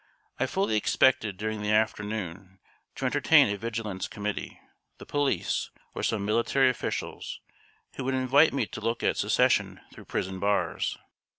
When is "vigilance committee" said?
3.59-4.59